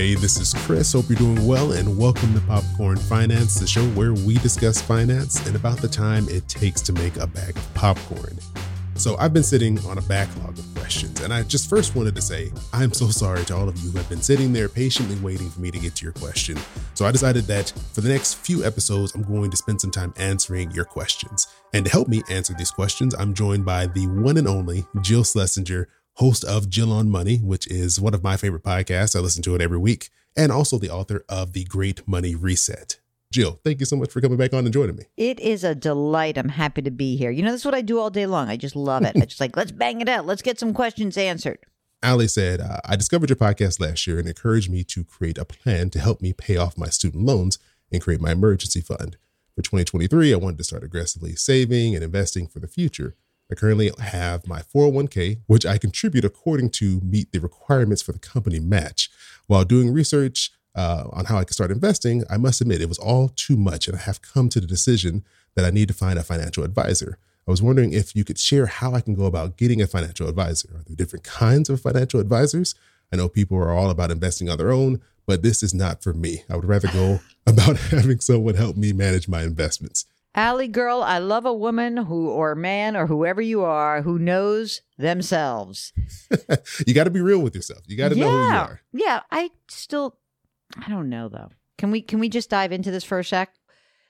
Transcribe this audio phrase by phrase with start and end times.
[0.00, 0.94] Hey, this is Chris.
[0.94, 5.46] Hope you're doing well, and welcome to Popcorn Finance, the show where we discuss finance
[5.46, 8.38] and about the time it takes to make a bag of popcorn.
[8.94, 12.22] So, I've been sitting on a backlog of questions, and I just first wanted to
[12.22, 15.50] say I'm so sorry to all of you who have been sitting there patiently waiting
[15.50, 16.56] for me to get to your question.
[16.94, 20.14] So, I decided that for the next few episodes, I'm going to spend some time
[20.16, 21.46] answering your questions.
[21.74, 25.24] And to help me answer these questions, I'm joined by the one and only Jill
[25.24, 25.88] Schlesinger
[26.20, 29.16] host of Jill on Money, which is one of my favorite podcasts.
[29.16, 33.00] I listen to it every week, and also the author of The Great Money Reset.
[33.32, 35.04] Jill, thank you so much for coming back on and joining me.
[35.16, 36.36] It is a delight.
[36.36, 37.30] I'm happy to be here.
[37.30, 38.50] You know, this is what I do all day long.
[38.50, 39.16] I just love it.
[39.16, 40.26] I just like, let's bang it out.
[40.26, 41.58] Let's get some questions answered.
[42.02, 45.46] Allie said, uh, I discovered your podcast last year and encouraged me to create a
[45.46, 47.58] plan to help me pay off my student loans
[47.90, 49.16] and create my emergency fund.
[49.54, 53.14] For 2023, I wanted to start aggressively saving and investing for the future.
[53.50, 58.18] I currently have my 401k, which I contribute according to meet the requirements for the
[58.18, 59.10] company match.
[59.46, 62.98] While doing research uh, on how I can start investing, I must admit it was
[62.98, 65.24] all too much, and I have come to the decision
[65.56, 67.18] that I need to find a financial advisor.
[67.48, 70.28] I was wondering if you could share how I can go about getting a financial
[70.28, 70.68] advisor.
[70.68, 72.76] Are there different kinds of financial advisors?
[73.12, 76.12] I know people are all about investing on their own, but this is not for
[76.12, 76.44] me.
[76.48, 80.06] I would rather go about having someone help me manage my investments.
[80.34, 84.82] Allie girl, I love a woman who or man or whoever you are who knows
[84.96, 85.92] themselves.
[86.86, 87.80] you got to be real with yourself.
[87.86, 88.24] You got to yeah.
[88.24, 88.80] know who you are.
[88.92, 90.16] Yeah, I still
[90.76, 91.50] I don't know though.
[91.78, 93.52] Can we can we just dive into this for a sec?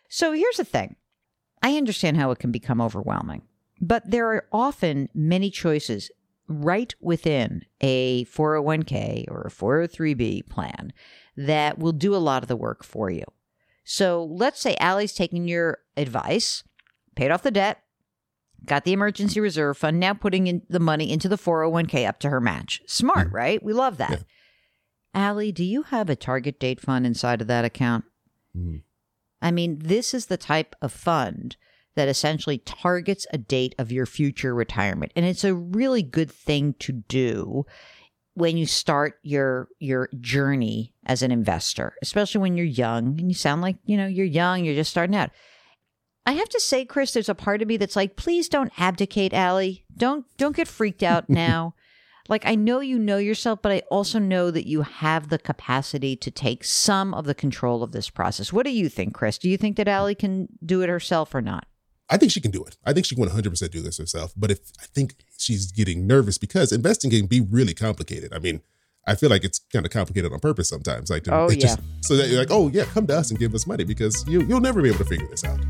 [0.09, 0.97] So here's the thing.
[1.63, 3.43] I understand how it can become overwhelming,
[3.81, 6.11] but there are often many choices
[6.49, 10.93] right within a 401k or a 403b plan
[11.37, 13.25] that will do a lot of the work for you.
[13.93, 16.63] So let's say Allie's taking your advice,
[17.17, 17.83] paid off the debt,
[18.65, 22.31] got the emergency reserve fund, now putting in the money into the 401k up to
[22.31, 22.83] her match.
[22.87, 23.33] Smart, mm.
[23.33, 23.61] right?
[23.61, 24.11] We love that.
[24.13, 24.19] Yeah.
[25.13, 28.05] Allie, do you have a target date fund inside of that account?
[28.57, 28.83] Mm.
[29.43, 31.57] I mean, this is the type of fund
[31.97, 35.11] that essentially targets a date of your future retirement.
[35.17, 37.67] And it's a really good thing to do
[38.35, 43.35] when you start your your journey as an investor, especially when you're young and you
[43.35, 45.31] sound like, you know, you're young, you're just starting out.
[46.27, 49.33] I have to say, Chris, there's a part of me that's like, please don't abdicate,
[49.35, 49.85] Allie.
[49.97, 51.75] Don't don't get freaked out now.
[52.29, 56.17] like I know you know yourself, but I also know that you have the capacity
[56.17, 58.53] to take some of the control of this process.
[58.53, 59.39] What do you think, Chris?
[59.39, 61.67] Do you think that Allie can do it herself or not?
[62.13, 62.77] I think she can do it.
[62.85, 64.33] I think she can 100% do this herself.
[64.37, 68.35] But if I think she's getting nervous because investing can be really complicated.
[68.35, 68.63] I mean,
[69.07, 71.09] I feel like it's kind of complicated on purpose sometimes.
[71.09, 71.57] Like, to, oh, yeah.
[71.57, 74.25] Just, so that you're like, oh, yeah, come to us and give us money because
[74.27, 75.61] you, you'll never be able to figure this out.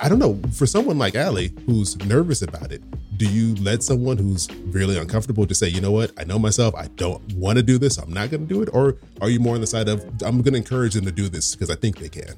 [0.00, 0.40] I don't know.
[0.52, 2.82] For someone like Allie, who's nervous about it,
[3.24, 6.74] do you let someone who's really uncomfortable to say, you know what, I know myself,
[6.74, 8.68] I don't want to do this, I'm not going to do it?
[8.72, 11.30] Or are you more on the side of, I'm going to encourage them to do
[11.30, 12.34] this because I think they can?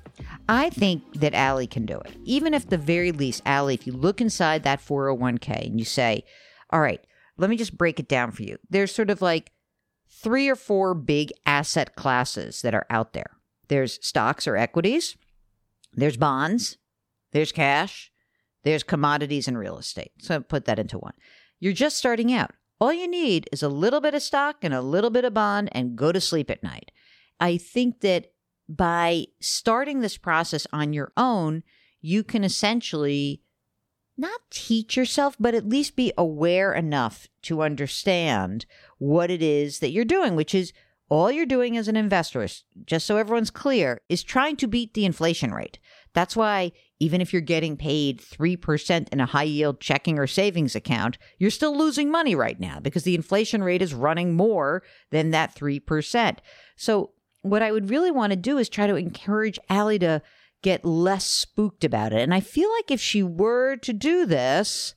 [0.48, 2.14] I think that Allie can do it.
[2.24, 6.22] Even if the very least, Allie, if you look inside that 401k and you say,
[6.70, 7.04] all right,
[7.36, 8.58] let me just break it down for you.
[8.70, 9.50] There's sort of like
[10.08, 13.32] three or four big asset classes that are out there
[13.68, 15.16] there's stocks or equities,
[15.92, 16.78] there's bonds,
[17.32, 18.12] there's cash,
[18.66, 20.12] there's commodities and real estate.
[20.18, 21.14] So put that into one.
[21.60, 22.50] You're just starting out.
[22.80, 25.68] All you need is a little bit of stock and a little bit of bond
[25.72, 26.90] and go to sleep at night.
[27.40, 28.32] I think that
[28.68, 31.62] by starting this process on your own,
[32.00, 33.40] you can essentially
[34.18, 38.66] not teach yourself, but at least be aware enough to understand
[38.98, 40.72] what it is that you're doing, which is
[41.08, 42.46] all you're doing as an investor,
[42.84, 45.78] just so everyone's clear, is trying to beat the inflation rate.
[46.14, 50.74] That's why even if you're getting paid 3% in a high yield checking or savings
[50.74, 55.30] account, you're still losing money right now because the inflation rate is running more than
[55.30, 56.38] that 3%.
[56.76, 57.12] So,
[57.42, 60.20] what I would really want to do is try to encourage Allie to
[60.62, 62.22] get less spooked about it.
[62.22, 64.96] And I feel like if she were to do this,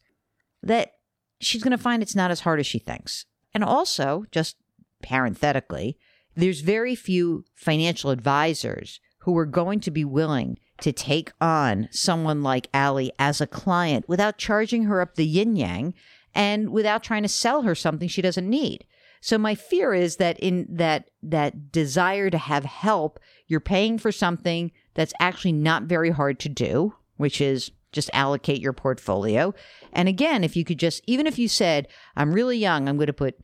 [0.63, 0.93] that
[1.39, 3.25] she's going to find it's not as hard as she thinks.
[3.53, 4.55] And also, just
[5.01, 5.97] parenthetically,
[6.35, 12.41] there's very few financial advisors who are going to be willing to take on someone
[12.41, 15.93] like Allie as a client without charging her up the yin yang
[16.33, 18.85] and without trying to sell her something she doesn't need.
[19.21, 24.11] So my fear is that in that that desire to have help, you're paying for
[24.11, 29.53] something that's actually not very hard to do, which is just allocate your portfolio.
[29.91, 33.07] And again, if you could just even if you said, I'm really young, I'm going
[33.07, 33.39] to put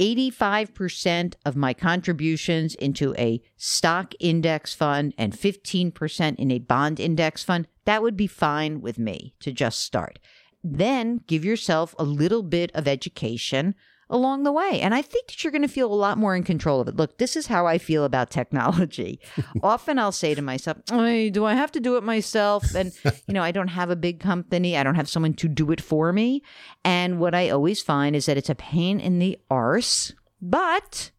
[0.00, 7.44] 85% of my contributions into a stock index fund and 15% in a bond index
[7.44, 10.18] fund, that would be fine with me to just start.
[10.62, 13.74] Then give yourself a little bit of education
[14.10, 14.80] along the way.
[14.80, 16.96] And I think that you're going to feel a lot more in control of it.
[16.96, 19.20] Look, this is how I feel about technology.
[19.62, 22.74] Often I'll say to myself, do I have to do it myself?
[22.74, 22.92] And,
[23.26, 24.76] you know, I don't have a big company.
[24.76, 26.42] I don't have someone to do it for me.
[26.84, 30.12] And what I always find is that it's a pain in the arse.
[30.40, 31.10] But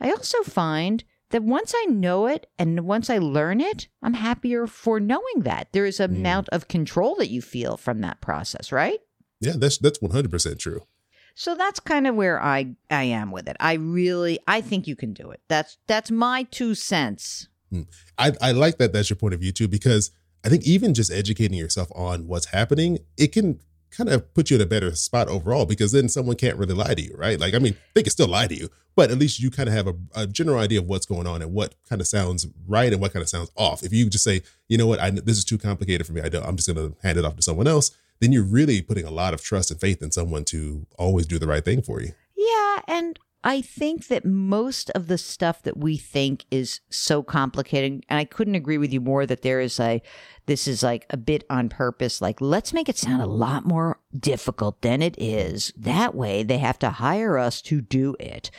[0.00, 4.66] I also find that once I know it and once I learn it, I'm happier
[4.66, 5.68] for knowing that.
[5.72, 6.16] There is an mm.
[6.16, 9.00] amount of control that you feel from that process, right?
[9.40, 10.82] Yeah, that's that's 100% true.
[11.38, 13.56] So that's kind of where I I am with it.
[13.60, 15.40] I really I think you can do it.
[15.48, 17.48] That's that's my two cents.
[17.70, 17.82] Hmm.
[18.16, 20.10] I I like that that's your point of view too because
[20.44, 23.60] I think even just educating yourself on what's happening, it can
[23.90, 26.94] kind of put you in a better spot overall because then someone can't really lie
[26.94, 27.38] to you, right?
[27.38, 29.74] Like I mean, they can still lie to you, but at least you kind of
[29.74, 32.90] have a, a general idea of what's going on and what kind of sounds right
[32.90, 33.82] and what kind of sounds off.
[33.82, 36.30] If you just say, you know what, I this is too complicated for me, I
[36.30, 37.90] don't, I'm just going to hand it off to someone else
[38.20, 41.38] then you're really putting a lot of trust and faith in someone to always do
[41.38, 42.12] the right thing for you.
[42.36, 42.80] Yeah.
[42.88, 48.18] And I think that most of the stuff that we think is so complicated, and
[48.18, 50.02] I couldn't agree with you more that there is a,
[50.46, 52.20] this is like a bit on purpose.
[52.20, 55.72] Like, let's make it sound a lot more difficult than it is.
[55.76, 58.50] That way they have to hire us to do it.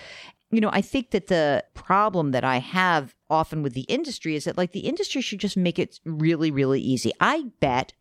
[0.52, 4.46] You know, I think that the problem that I have often with the industry is
[4.46, 7.12] that like the industry should just make it really, really easy.
[7.20, 7.92] I bet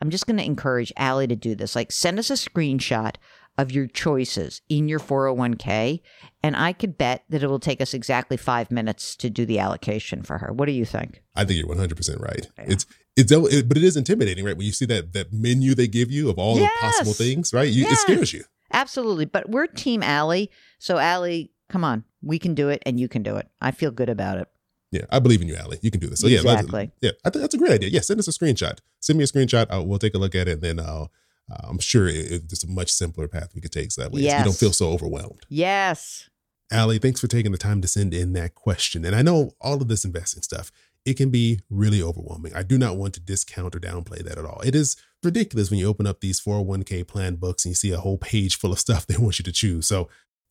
[0.00, 1.74] I'm just going to encourage Allie to do this.
[1.74, 3.16] Like, send us a screenshot
[3.58, 6.00] of your choices in your 401k,
[6.44, 9.58] and I could bet that it will take us exactly five minutes to do the
[9.58, 10.52] allocation for her.
[10.52, 11.22] What do you think?
[11.34, 12.48] I think you're 100 percent right.
[12.56, 12.64] Yeah.
[12.68, 12.86] It's
[13.16, 14.56] it's it, but it is intimidating, right?
[14.56, 16.70] When you see that that menu they give you of all yes.
[16.72, 17.68] the possible things, right?
[17.68, 17.92] You, yes.
[17.92, 18.44] It scares you.
[18.72, 19.24] Absolutely.
[19.24, 23.24] But we're Team Allie, so Allie, come on, we can do it, and you can
[23.24, 23.48] do it.
[23.60, 24.48] I feel good about it.
[24.90, 25.78] Yeah, I believe in you, Allie.
[25.82, 26.20] You can do this.
[26.20, 26.90] So yeah, exactly.
[27.00, 27.90] yeah, I think that's a great idea.
[27.90, 28.78] Yeah, send us a screenshot.
[29.00, 29.66] Send me a screenshot.
[29.70, 31.12] I'll, we'll take a look at it, and then I'll.
[31.50, 34.20] Uh, I'm sure it, it's a much simpler path we could take, so that way
[34.20, 34.38] yes.
[34.38, 35.46] you don't feel so overwhelmed.
[35.48, 36.28] Yes.
[36.70, 39.04] Allie, thanks for taking the time to send in that question.
[39.04, 40.70] And I know all of this investing stuff,
[41.06, 42.54] it can be really overwhelming.
[42.54, 44.60] I do not want to discount or downplay that at all.
[44.60, 47.98] It is ridiculous when you open up these 401k plan books and you see a
[47.98, 49.86] whole page full of stuff they want you to choose.
[49.86, 50.08] So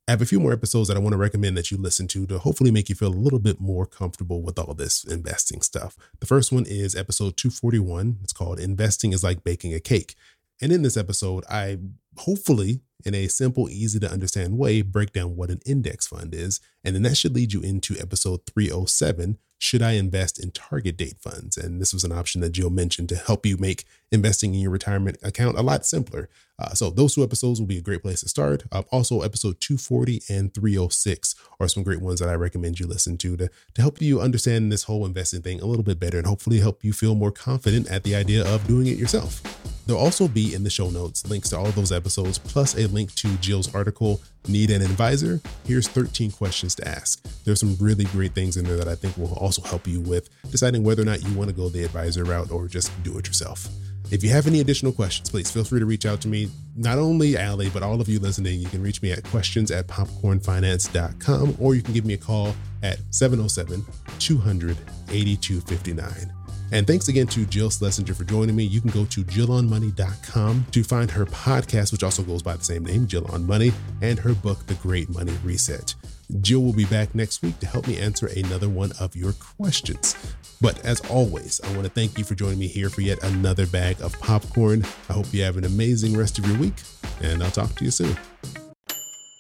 [0.08, 2.26] I have a few more episodes that I want to recommend that you listen to
[2.28, 5.98] to hopefully make you feel a little bit more comfortable with all this investing stuff.
[6.22, 8.20] The first one is episode 241.
[8.24, 10.16] It's called Investing is Like Baking a Cake.
[10.62, 11.80] And in this episode, I
[12.20, 16.62] hopefully, in a simple, easy to understand way, break down what an index fund is.
[16.88, 21.18] And then that should lead you into episode 307 should I invest in target date
[21.20, 21.58] funds?
[21.58, 24.72] And this was an option that Jill mentioned to help you make investing in your
[24.72, 26.30] retirement account a lot simpler.
[26.60, 28.64] Uh, so those two episodes will be a great place to start.
[28.72, 33.18] Uh, also, episode 240 and 306 are some great ones that I recommend you listen
[33.18, 36.28] to, to to help you understand this whole investing thing a little bit better and
[36.28, 39.42] hopefully help you feel more confident at the idea of doing it yourself.
[39.88, 43.14] There'll also be in the show notes links to all those episodes, plus a link
[43.16, 45.42] to Jill's article, Need an Advisor?
[45.66, 47.24] Here's 13 questions to ask.
[47.44, 50.30] There's some really great things in there that I think will also help you with
[50.50, 53.28] deciding whether or not you want to go the advisor route or just do it
[53.28, 53.68] yourself.
[54.10, 56.50] If you have any additional questions, please feel free to reach out to me.
[56.78, 59.88] Not only Allie, but all of you listening, you can reach me at questions at
[59.88, 63.86] popcornfinance.com or you can give me a call at 707
[64.20, 64.78] 200
[65.10, 66.34] 8259.
[66.72, 68.64] And thanks again to Jill Schlesinger for joining me.
[68.64, 72.86] You can go to jillonmoney.com to find her podcast, which also goes by the same
[72.86, 75.96] name, Jill on Money, and her book, The Great Money Reset.
[76.42, 80.16] Jill will be back next week to help me answer another one of your questions.
[80.60, 83.66] But as always, I want to thank you for joining me here for yet another
[83.66, 84.84] bag of popcorn.
[85.10, 86.74] I hope you have an amazing rest of your week,
[87.22, 88.18] and I'll talk to you soon.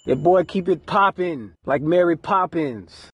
[0.06, 3.10] Your boy keep it popping like Mary Poppins.